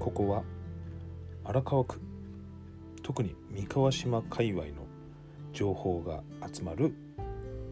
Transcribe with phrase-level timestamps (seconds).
[0.00, 0.42] ここは
[1.44, 2.00] 荒川区。
[3.02, 4.86] 特に三河島界隈の
[5.52, 6.94] 情報が集まる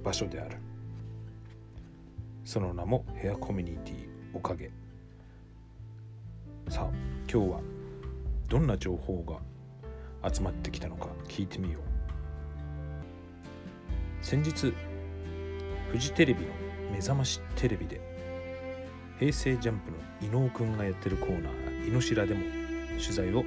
[0.04, 0.58] 場所である。
[2.44, 4.70] その名もヘアコミュニティおかげ。
[6.68, 6.90] さあ
[7.32, 7.60] 今日は
[8.46, 9.24] どんな情報
[10.22, 11.82] が集まってきたのか聞いてみよう。
[14.20, 14.74] 先日
[15.90, 16.48] フジテレビの
[16.92, 17.98] 「目覚ましテレビ」で
[19.18, 21.52] 平成ジャンプの伊野尾くんがやってるコーナー
[21.88, 22.42] 「イノシラ」でも
[23.00, 23.42] 取材を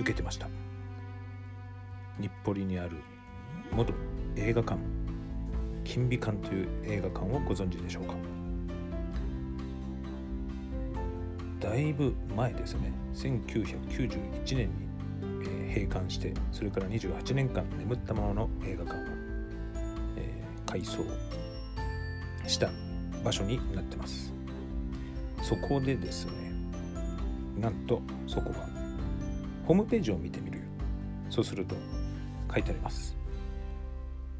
[0.00, 0.48] 受けてました。
[2.18, 2.96] 日暮里にある
[3.70, 3.92] 元
[4.34, 4.80] 映画館
[5.84, 8.14] 金美館という映画館をご存知でしょうか。
[11.60, 12.92] だいぶ前ですね。
[13.12, 14.88] 1991年に、
[15.74, 19.04] 閉館してそれから28年間眠ったままの映画館を、
[20.16, 21.04] え、改装
[22.46, 22.70] した
[23.22, 24.32] 場所になってます。
[25.42, 26.47] そこでですね
[27.60, 28.68] なんとそこは。
[29.66, 30.60] ホームページを見てみる
[31.28, 31.74] そうすると
[32.52, 33.16] 書いてあります。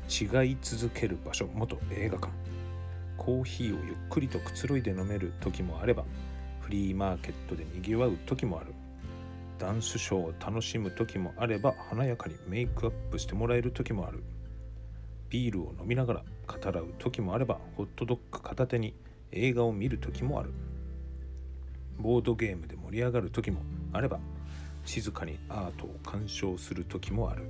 [0.08, 2.32] 違い続ける場所元映画館。
[3.16, 6.04] コーヒーをゆっくりとくつろいで飲める時もあれば
[6.60, 8.72] フリーマーケットでにぎわう時もある。
[9.58, 14.22] ダンスショーを楽しむ時もあれば華やかにメイクアップしてもらえる時もある。
[15.28, 18.94] ビールを飲みながら語らう時もあればホットドッグ片手に
[19.32, 20.54] 映画を見る時もある。
[21.98, 23.60] ボードゲームで盛り上がる時も
[23.92, 24.18] あれば
[24.84, 27.44] 静かにアートを鑑賞する時もある。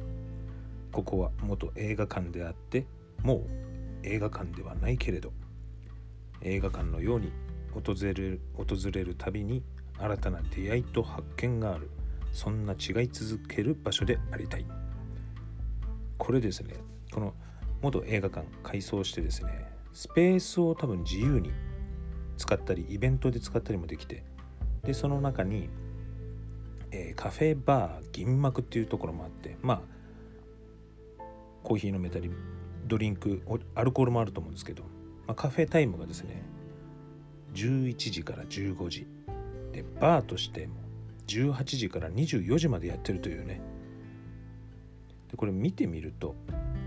[0.90, 2.86] ここは元映画館であって
[3.22, 3.46] もう
[4.02, 5.32] 映画館ではないけれど
[6.40, 7.30] 映画館のように
[7.72, 9.62] 訪れる訪れるたびに
[9.98, 11.90] 新たな出会いと発見がある。
[12.32, 14.66] そんな違い続ける場所でありたい。
[16.16, 16.74] これですね。
[17.12, 17.34] この
[17.80, 21.52] 元映画館改装してですねスペースを多分自由に
[22.36, 24.24] 使ったりイベントで使ったりもできて
[24.84, 25.68] でその中に、
[26.90, 29.98] えー、カフェバー銀幕っていうところもあってまあ
[31.62, 32.30] コーヒー飲めたり
[32.86, 33.42] ドリンク
[33.74, 34.82] アルコールもあると思うんですけど、
[35.26, 36.42] まあ、カフェタイムがですね
[37.54, 39.06] 11時から15時。
[39.72, 40.74] でバーとしても
[41.26, 43.60] 18時から24時までやってるというね。
[45.30, 46.34] でこれ見てみると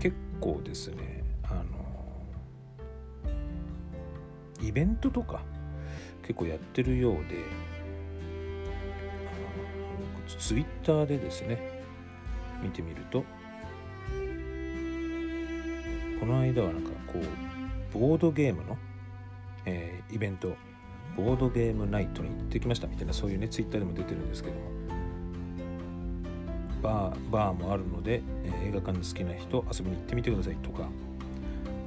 [0.00, 1.62] 結構ですねあの
[4.60, 5.42] イベントとか
[6.22, 7.36] 結構やってるようで
[10.36, 11.82] ツイッターでですね
[12.62, 13.24] 見てみると
[16.20, 17.18] この間はなんかこ
[17.94, 18.78] うボードゲームの、
[19.66, 20.54] えー、イベント
[21.16, 24.62] ボードゲームナイトに行ってきましたみたいなそういうねツイッターでも出てるんですけども
[26.82, 30.88] バーバーもあるので、えー、映画館で好きな人遊びに行ってみてくださいとか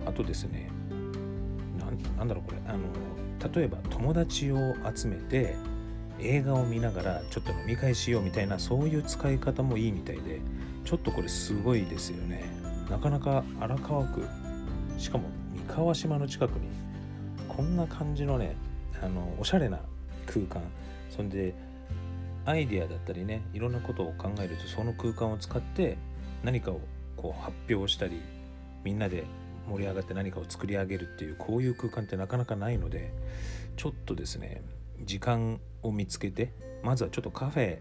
[0.06, 0.70] あとですね
[2.18, 2.80] なんだろうこれあの
[3.54, 4.58] 例えば友達を
[4.94, 5.56] 集めて
[6.20, 10.40] 映画を見ながらちょっと飲み会しようみたいなそういう使い方もいいみたいで
[10.84, 12.46] ちょっとこれすごいですよね。
[12.90, 14.28] なかなか荒川区
[14.98, 16.68] しかも三河島の近くに
[17.48, 18.56] こんな感じのね
[19.02, 19.80] あのおしゃれな
[20.28, 20.62] 空間。
[21.10, 21.54] そんで
[22.46, 25.98] アイデアだったりねいろんなことを考えるとその空間を使って
[26.44, 26.82] 何かを
[27.18, 28.22] こう発表したり
[28.84, 29.24] みんなで
[29.68, 33.12] 盛り上がって何かを作り上げるっていうこういう空間ってなかなかないので
[33.78, 34.62] ちょっとですね
[35.04, 37.80] 時間を見つけてまずはちょっとカフェ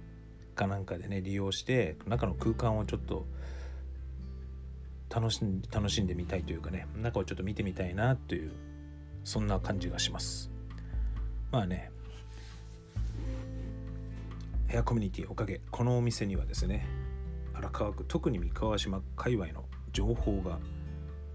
[0.54, 3.26] かなんかでね利用して中の空間をちょっと
[5.10, 8.52] 楽しん楽しんでみたいというかね中をちょっと見てみたいなという
[9.24, 10.50] そんな感じがします。
[11.50, 11.90] まあね
[14.66, 16.86] ヘアコミュニティおかげこのお店にはですね
[17.54, 20.58] 荒川区特に三河島界隈の情報が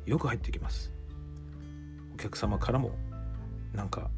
[0.06, 0.92] よく入ってきます。
[2.14, 2.92] お客様からも
[3.74, 4.10] なんか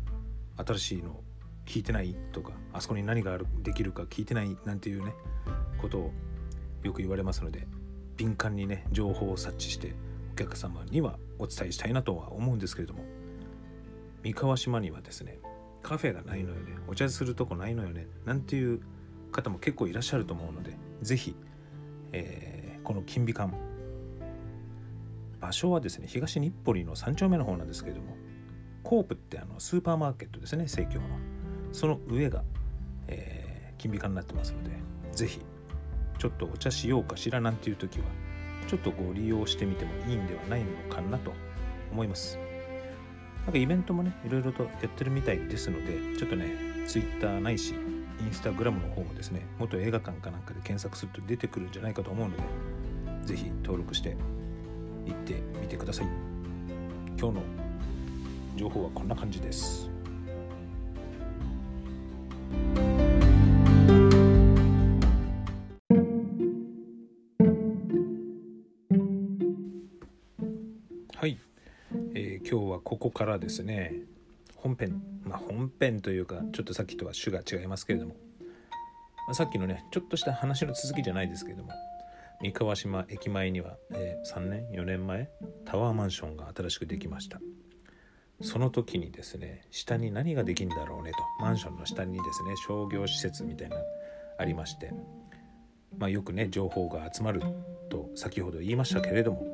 [0.57, 1.19] 新しいの
[1.65, 5.13] 聞いてないとかあそこに何があるできるか聞いてないなんていうね
[5.79, 6.11] ことを
[6.83, 7.67] よく言われますので
[8.17, 9.95] 敏感にね情報を察知して
[10.33, 13.03] お客様にはお伝えしたいなとは思うんですけれども
[14.23, 15.39] 三河島にはですね
[15.81, 18.81] カフェがないのよねお茶するとこないのよねなんていう
[19.31, 21.35] 方も結構いらっしゃると思うので是非、
[22.11, 23.53] えー、この金美館
[25.39, 28.15] 場所はですね東日暮里の3丁目の方なんですけれども
[28.83, 31.30] コープってあのスーパーマーケットですね生協の。
[31.71, 32.43] その上が、
[33.07, 34.71] えー、金美館になってますので
[35.13, 35.39] 是非
[36.19, 38.05] ちょっとお茶しようかしらなんていう時は
[38.67, 41.33] ちょっとご利用してみてもいいんではないのかなと
[41.91, 42.37] 思います。
[43.45, 52.43] なんかイベントもねいろいろとやってるみたいですのでちょっとね Twitter ないしインスタグラムの方もですね元映画館かなんかで検索すると出てくるんじゃないかと思うので
[53.25, 54.15] 是非登録して
[55.07, 56.05] 行ってみてください。
[57.19, 57.43] 今日の
[58.55, 59.90] 情報はこんな感じです。
[71.15, 71.37] はい、
[72.15, 73.93] えー、今日はここからですね。
[74.55, 75.03] 本編。
[75.23, 78.15] まあ本編というかちょっとさっきとは種が違いますけれども、
[79.27, 81.71] まあ、さっきのねちょっとした話の続きじゃないですけれども。
[82.41, 85.29] 三河島駅前には、えー、3年4年前
[85.63, 87.39] タワーマンションが新しくできました。
[88.41, 91.17] その時にですね下に何ができるんだろうねと。
[91.43, 93.77] マンションの下にですね商業施設みたいな
[94.37, 94.91] ありまして。
[95.97, 97.41] まあよくね情報が集まる
[97.89, 99.45] と先ほど言いましたけれども。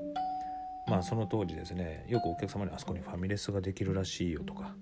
[0.87, 4.73] まあその当時ですねよくお客様にあそこにファミレスができるらしいよとか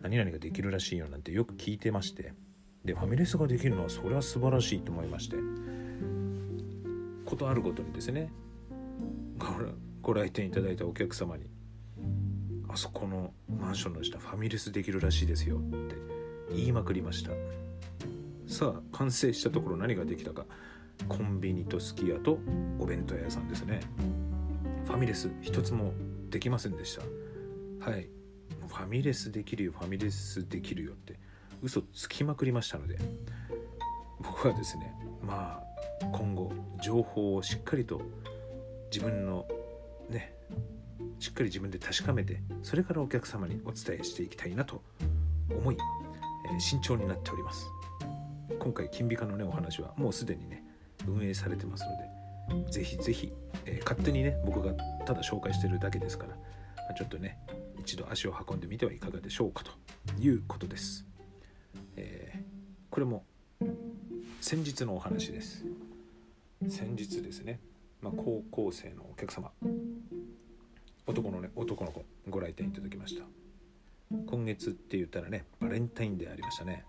[0.00, 2.32] 何々ができるらしいよなんてよく聞いてまして。
[2.84, 5.36] でファミレスができるのはそれは素晴らしいと思いまして。
[7.26, 8.30] ことあるごとにですね
[10.02, 11.44] ご来店いただいたお客様に
[12.72, 15.96] あそこのマンションの下ファミレスできるらしいですよって
[16.54, 17.32] 言いまくりました。
[18.46, 20.44] さあ完成したところ何ができたか。
[21.08, 22.38] コンビニとすき家と
[22.78, 23.80] お弁当屋さんですね。
[24.84, 25.92] ファミレス一つも
[26.28, 27.90] できませんでした。
[27.90, 28.08] はい。
[28.68, 31.18] ファミレスできるよファミレスできるよって。
[31.62, 32.98] 嘘つきまくりましたので。
[34.20, 34.92] 僕はですね
[35.22, 35.62] ま
[36.02, 36.52] あ今後
[36.82, 38.02] 情報をしっかりと
[38.92, 39.46] 自分の
[40.10, 40.34] ね
[41.18, 44.82] しっかり自分で確かめてそれからお客様にお伝えしていきたいなと
[45.50, 45.76] 思い、
[46.50, 47.66] えー慎重になっております。
[48.58, 50.64] 今回金美化のねお話はもうすでにね
[51.06, 51.84] 運営されてます
[52.48, 53.32] のでぜひぜひ、
[53.64, 54.72] えー勝手にね僕が
[55.06, 56.36] ただ紹介してるだけですから、ま
[56.90, 57.38] あちょっとね
[57.78, 59.70] 一度足を運んでみてはいかがでしょうかと
[60.20, 61.06] いうことです、
[61.96, 62.40] えー
[62.90, 63.24] これも
[64.40, 65.64] 先日のお話です。
[66.68, 67.60] 先日ですね、
[68.02, 69.52] まあ、高校生のお客様
[71.10, 73.24] 男のね男の子ご来店いただきました。
[74.26, 76.84] 今月って言ったらねバレンタインデーありましたね。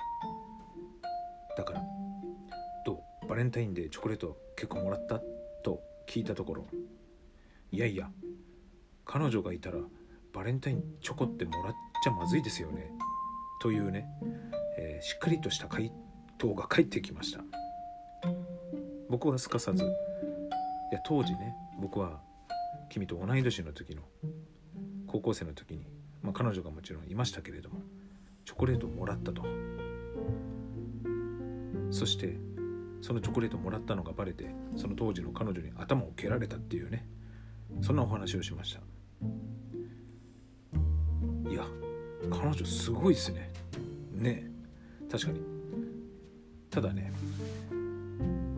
[1.57, 1.81] だから
[2.85, 3.27] どう？
[3.27, 5.19] バレンタインデーチョコレート結構もらった？
[5.63, 6.65] と聞いたところ
[7.71, 8.09] いやいや
[9.05, 9.77] 彼女がいたら
[10.33, 11.73] バレンタインチョコってもらっ
[12.03, 12.91] ちゃまずいですよね。
[13.61, 14.07] というね、
[14.77, 15.91] えーしっかりとした回
[16.37, 17.43] 答が返ってきました。
[19.09, 19.87] 僕はすかさずい
[20.93, 22.21] や当時ね僕は
[22.91, 24.01] 君と同い年の時の
[25.07, 25.87] 高校生の時に、
[26.21, 27.79] まあ、彼女がもちろんいましたけれども
[28.45, 29.43] チョコレートをもらったと。
[31.89, 32.37] そして
[33.01, 37.05] そのチョコレートをもらったのがバレてその当時の彼女に頭を蹴られたっていうね
[37.81, 38.79] そんなお話をしました。
[41.49, 41.65] いや
[42.29, 43.53] 彼女すごいですね。
[44.13, 44.51] ね。
[45.09, 45.41] 確かに。
[46.69, 47.13] ただね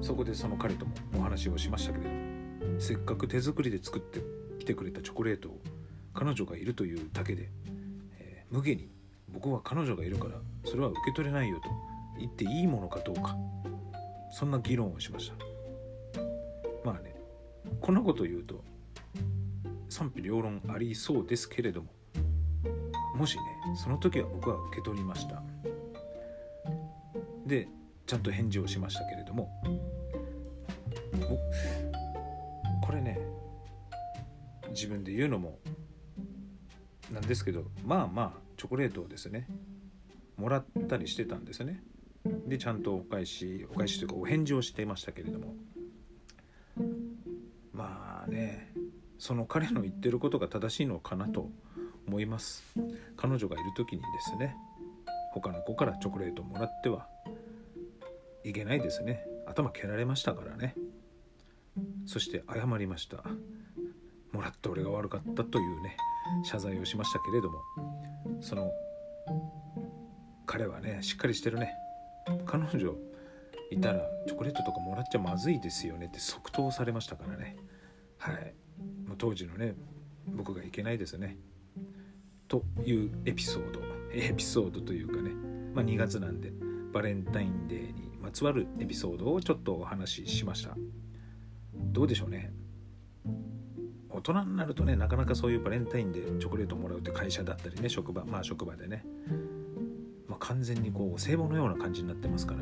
[0.02, 2.23] そこでその彼ともお話をしましたけれども
[2.80, 4.20] せっかく手作りで作って
[4.60, 5.62] きてくれたチョコレートを
[6.14, 7.50] 彼女がいるというだけで、
[8.20, 8.88] えー無下に
[9.30, 10.36] 僕は彼女がいるから
[10.66, 11.64] それは受け取れないよと
[12.20, 13.36] 言っていいものかどうか
[14.32, 15.36] そんな議論をしました。
[16.86, 17.16] まあね
[17.82, 18.64] こんなこと言うと
[19.90, 21.90] 賛否両論ありそうですけれども
[23.16, 23.44] もしね
[23.76, 25.42] その時は僕は受け取りました。
[27.46, 27.68] で
[28.06, 29.50] ちゃんと返事をしましたけれども
[34.84, 35.60] 自分で言うのも
[37.10, 39.48] なんですけどまあまあチョコレートをですね
[40.36, 41.82] もらったりしてたんですね。
[42.48, 45.56] でちゃんとお返しお返しというかお返事をしていましたけれども。
[47.72, 48.74] まあね
[49.20, 51.50] その彼の言ってることが正しいのかなと
[52.06, 52.64] 思います。
[53.16, 54.54] 彼女がいる時にですね
[55.32, 57.08] 他の子からチョコレートをもらっては
[58.44, 59.26] いけないですね。
[59.48, 60.76] 頭蹴られましたからね。
[62.06, 63.24] そして謝りました。
[64.34, 65.96] もらった俺が悪かったというね
[66.44, 67.62] 謝罪をしましたけれども
[68.42, 68.72] その
[70.46, 71.74] 彼はねしっかりしてるね。
[72.46, 72.96] 彼女
[73.72, 77.58] いたらチョコレートとかもらっちゃまずいですよねって即答されましたからね。
[78.18, 78.54] はい。
[79.08, 79.76] もう当時のね
[80.28, 81.38] 僕がいけないですね。
[82.48, 83.82] というエピソード。
[84.14, 85.32] エピソードというかね、
[85.74, 86.54] まあ、2月なんで
[86.94, 90.78] バレンタインデーにまつわるエピソードをちょっとお話ししました。
[91.74, 92.54] どうでしょうね。
[92.54, 92.63] 大
[94.24, 99.06] 人になるとねなかなかそういうバレンタインでチョコレートもらうって会社だったりね職場まあ職場でね、
[100.28, 102.60] まあ、完全にこう聖母のような感じになってますから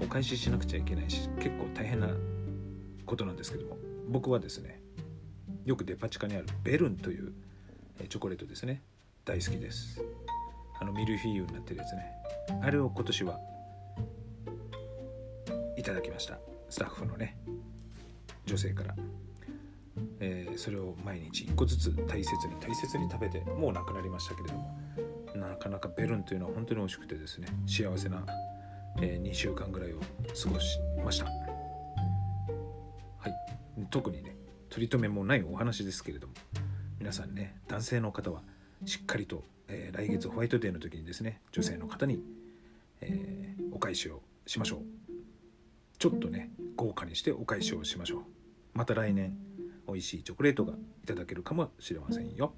[0.00, 2.08] お返ししなくちゃいけないし結構大変な
[3.06, 3.76] ことなんですけども
[4.08, 4.80] 僕はですね
[5.64, 7.32] よくデパ地下にあるベルンという
[8.08, 8.82] チョコレートですね
[9.24, 10.02] 大好きです。
[10.78, 12.12] あのミルフィーユになってるやつね。
[12.62, 13.40] あれを今年は
[15.78, 16.38] いただきました。
[16.68, 17.38] スタッフのね
[18.44, 18.94] 女性から、
[20.20, 24.76] えーそれを毎日1個ずつ大切に大切に食べてもうなくなりましたけれども
[25.34, 28.24] なかなかベルンというのは本当に美味しくてですね幸せな、
[29.00, 31.24] え2週間ぐらいを過ごしました。
[31.26, 31.30] は
[33.28, 33.32] い。
[33.90, 34.36] 特にね
[34.70, 36.34] 取り留めもないお話ですけれども
[36.98, 38.42] 皆さんね男性の方は
[38.84, 42.22] しっかりと、えー、来月ホワイトデーの時にですね女性の方に、
[43.00, 44.80] えー、お返しをしましょう。
[45.98, 48.22] ちょっとね豪華にしてお返しをしましょう。
[48.74, 49.36] また来年
[49.94, 52.52] 美味しいチョコレートがいただけるかもしれませんよ。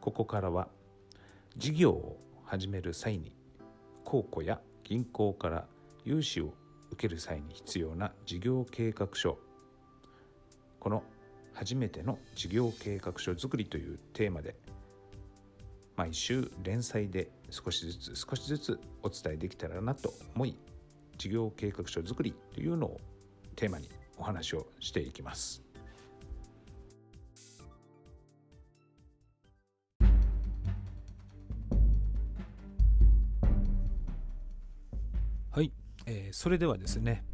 [0.00, 0.66] ここからは
[1.56, 3.32] 事業を始める際に
[4.04, 5.66] 公庫や銀行から
[6.04, 6.52] 融資を
[6.90, 9.38] 受ける際に必要な事業計画書。
[10.80, 11.04] この
[11.52, 14.56] 初めての事業計画書作りというテーマで
[15.94, 20.56] 毎週連載で少しずつ少しずつお伝えできたらなと思い
[21.18, 23.00] 事業計画書作りというのを
[23.56, 25.62] テーマにお話をしていきます。
[35.50, 35.72] はい、
[36.06, 37.24] えー、それではですね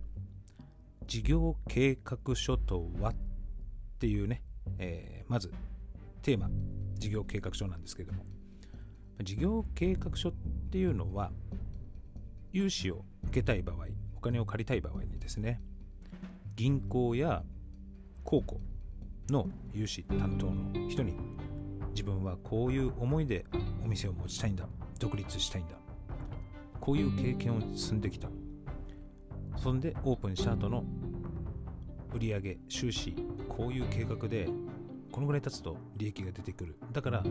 [1.07, 3.15] 事業計画書とはっ
[3.99, 4.43] ていうね、
[4.79, 5.53] えー、まず
[6.23, 6.49] テーマ
[6.95, 8.25] 事業計画書なんですけれども
[9.23, 10.33] 事業計画書っ
[10.71, 11.31] ていうのは
[12.53, 15.61] 融資を受けたい場合お金を借りたい場合にですね
[16.55, 17.43] 銀行や
[18.25, 18.61] 公庫
[19.31, 21.15] の融資担当の人に
[21.91, 23.45] 自分はこういう思いで
[23.85, 24.67] お店を持ちたいんだ
[24.99, 25.75] 独立したいんだ
[26.81, 28.29] こういう経験を積んできた。
[29.57, 30.85] そんでオープンした後の
[32.15, 33.17] 売上収支
[33.49, 34.49] こういう計画で
[35.11, 36.79] このぐらい経つと利益が出てくる。
[36.93, 37.25] だから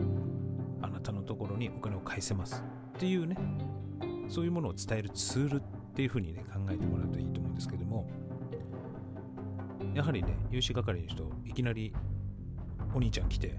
[0.82, 2.62] あなたのところにお金を返せます
[2.96, 3.36] っていうね
[4.28, 5.62] そういうものを伝えるツールっ
[5.94, 8.08] ていうふうにね考えてもらうといいと思うんですけども
[9.94, 11.94] やはりね融資係の人いきなり
[12.94, 13.58] お兄ちゃん来て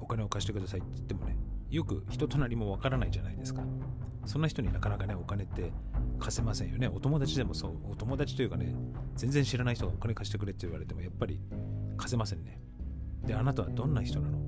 [0.00, 1.36] お金を貸してくださいって言ってもね
[1.70, 3.62] よく人となりもわからないじゃないですか
[4.24, 5.72] そんな人になかなかね、お金って
[6.20, 6.86] 貸せませんよね。
[6.86, 8.74] お友達でもそう、お友達というかね、
[9.16, 11.40] 全然知らない人がお金貸してくれって言われても、やっぱり
[11.96, 12.60] 貸せませんね。
[13.24, 14.38] で、あなたはどんな人なの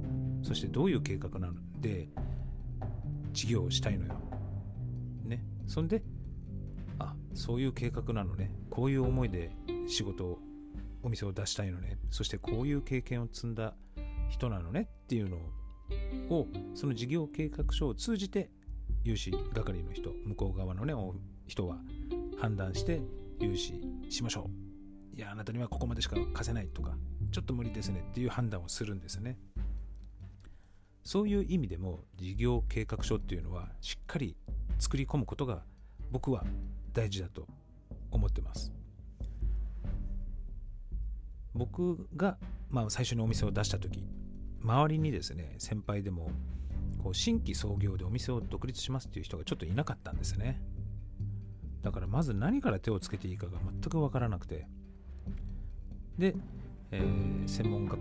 [0.45, 1.55] そしてどういう計画なの？
[1.81, 2.09] で、
[3.33, 4.15] 事業をしたいのよ。
[5.25, 5.43] ね。
[5.67, 6.05] そんで、
[7.01, 8.55] あ、そういう計画なのね。
[8.71, 9.51] こういう思いで
[9.89, 10.39] 仕事を、
[11.03, 11.99] お店を出したいのね。
[12.11, 13.75] そしてこういう経験を積んだ
[14.29, 15.39] 人なのねっていうの
[16.31, 18.51] を、その事業計画書を通じて
[19.05, 20.95] 融資係の人向こう側のね
[21.47, 21.79] 人は
[22.41, 23.03] 判断して
[23.39, 24.49] 融資しましょ
[25.15, 26.97] ういやあなたにはここまでしか貸せないとか
[27.31, 29.37] ちょっと無理ですねっていう判断をするんですね
[31.05, 34.37] そういう意味でも事業計画書っていうのはしっかり
[34.79, 35.63] 作り込むことが
[36.11, 36.45] 僕は
[36.93, 37.47] 大事だと
[38.11, 38.73] 思ってます。
[41.55, 42.37] 僕が、
[42.69, 44.03] まあ、最初にお店を出した時
[44.61, 46.31] 周りにですね先輩でも
[47.03, 50.61] こう新規創業でお店を独立しますっていう人がちょっといなかったんですね。
[51.83, 54.67] だからまず何から手をつけていいかが全く分からなくて。
[56.19, 56.35] で、
[56.93, 58.01] えー、専門学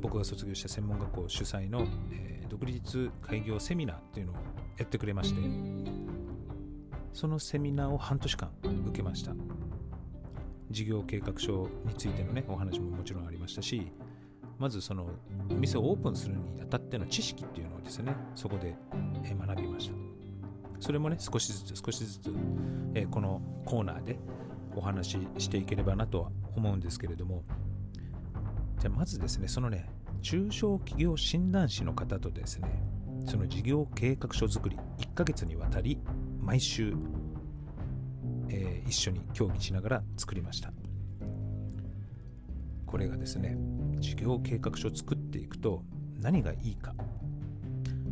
[0.00, 4.36] 僕が卒業した専門学校主催の、えー、独立開業セミナーっていうのを
[4.78, 5.40] やってくれまして
[7.12, 9.32] そのセミナーを半年間受けました。
[10.70, 13.90] 事業計画書についてのねお話ももちろんありましたし
[14.56, 15.08] まずその
[15.50, 20.20] お店をオープンするにあたっての知識っていうのをですねそこで学びました。
[20.78, 22.34] それもね少しずつ少しずつ、
[22.94, 24.18] えこのコーナーで
[24.74, 27.44] お話ししていければなとは思うんですけれども
[28.80, 29.86] じゃあまずですねそのね
[30.22, 32.82] 中小企業診断士の方とですね
[33.26, 35.98] その事業計画書作り1ヶ月にわたり
[36.40, 36.94] 毎週、
[38.48, 40.72] えー、一緒に協議しながら作りました。
[42.86, 43.56] これがですね
[43.98, 45.84] 事業計画書作っていくと
[46.18, 46.94] 何がいいか。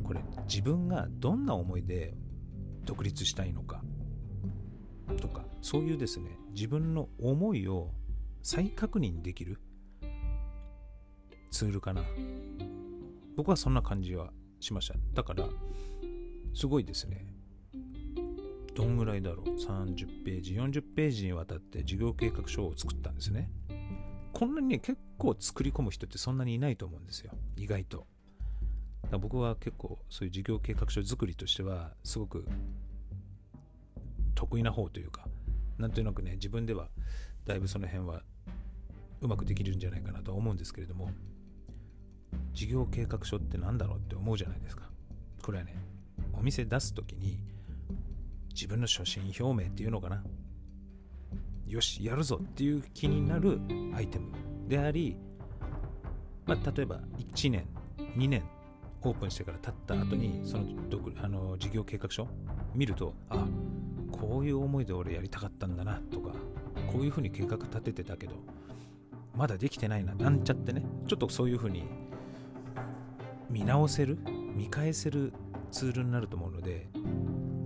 [0.04, 2.14] これ自分がどんな思いで
[2.84, 3.82] 独立したいのか。
[5.20, 7.90] とかそういうですね自分の思いを
[8.42, 9.58] 再確認できる
[11.50, 12.02] ツールかな。
[13.36, 14.94] 僕はそんな感じはしました。
[15.14, 15.48] だから
[16.54, 17.26] すごいですね。
[18.74, 19.46] どんぐらいだろう。
[19.46, 23.50] 30ページ40ページにわたって事業計画書を作ったんですね。
[24.32, 27.32] こんなにね、結構作り込む人ってそんなにいないと思うんですよ。
[27.56, 28.06] 意外と。
[29.20, 32.44] 僕は結構そういう事業計画書作りとしてはすごく
[34.34, 35.26] 得意な方というか、
[35.78, 36.88] なんとなくね、自分では
[37.46, 38.22] だいぶその辺は
[39.20, 41.10] うまくできるんじゃないかなと思うんですけれども、
[42.52, 44.84] 事業計画書って何だろうって思うじゃないですか。
[45.42, 45.76] これはね、
[46.32, 47.38] お店出す時に
[48.50, 50.22] 自分の初心表明っていうのかな。
[51.68, 53.60] よしやるぞっていう気になる
[53.94, 54.32] アイテム
[54.66, 55.18] であり、
[56.46, 57.66] まあ、例えば1年
[58.16, 58.42] 2年
[59.02, 60.64] オープンしてから経った後にその
[61.22, 62.26] あの事業計画書
[62.74, 63.46] 見るとあ
[64.10, 66.30] こういう思いで俺やりたかったんだなとか
[66.90, 68.32] こういうふうに計画立ててたけど
[69.36, 71.84] まだできてないななんちゃってねちょっとそういうふうに
[73.50, 74.18] 見直せる
[74.54, 75.32] 見返せる
[75.70, 76.88] ツールになると思うので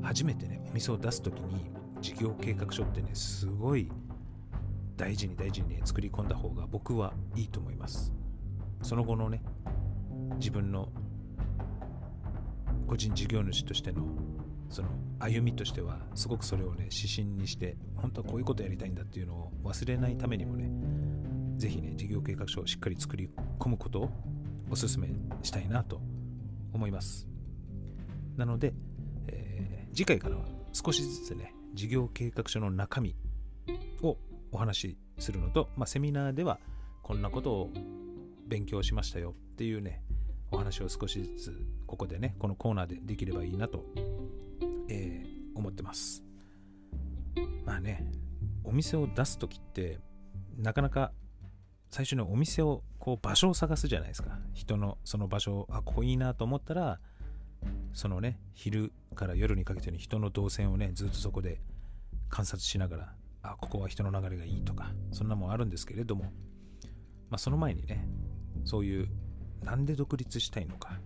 [0.02, 1.70] 初めてねお店を出す時に
[2.00, 3.90] 事業計画書ってねすごい
[4.96, 8.12] 大事に大事にね作り込んだ方が僕はいいと思います。
[8.82, 9.42] その後のね
[10.38, 10.88] 自分の
[12.86, 14.04] 個人事業主としての
[14.68, 20.70] その歩みとしてはすごくそれをね指針にして本当はこういうことやりたいんだっていうのを忘れないためにもね
[21.58, 24.10] ぜひね事業計画書をしっかり作り込むこと
[24.72, 25.08] をお勧め
[25.42, 26.00] したいなと
[26.72, 27.28] 思います。
[28.36, 28.72] なので、
[29.28, 33.14] えー、次回からは少しずつね事業計画書の中身
[34.02, 34.16] を
[34.50, 36.58] お話しするのと、まあ、セミナーでは
[37.02, 37.70] こんなことを
[38.46, 40.02] 勉強しましたよっていうね
[40.50, 43.84] お話を少しずつここでねこのコーナーでできればいいなと、
[44.88, 46.24] えー、思ってます。
[47.64, 48.06] まあね
[48.64, 49.98] お店を出す時って
[50.56, 51.12] なかなか
[51.92, 54.38] 最初にお店をこう場所を探すじゃないですか。
[54.54, 56.98] 人のその場所あここいいなと思ったら
[57.92, 61.60] そのね昼から夜にかけてに人の動線をねずっとそこで
[62.30, 66.24] 観察しながらあここは人の流れがいいとかそんなもんあるんですけれども、
[67.28, 68.08] まあ、その前にね
[68.64, 69.08] そういう
[69.62, 70.98] なんで独立したいのか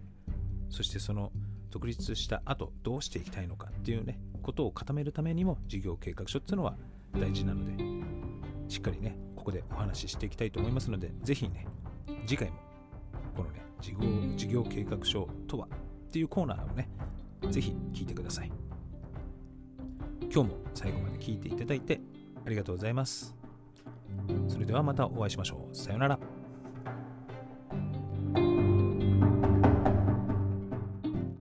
[0.70, 1.32] そしてその
[1.70, 6.76] 独立した後どうしていきたいのかっていうねことを固めるためにも事業計画書っていうのは
[7.12, 7.72] 大事なので
[8.68, 11.68] しっかりねここでお話ししていきたいと思いますのでぜひね
[12.26, 12.56] 次回も
[13.36, 14.00] このね事業
[14.36, 16.88] 事業計画書とはっていうコーナーをね
[17.48, 18.50] ぜひ聞いてください。
[20.22, 22.00] 今日も最後まで聞いていただいて
[22.44, 23.36] ありがとうございます。
[24.48, 25.76] それではまたお会いしましょう。
[25.76, 26.15] さようなら。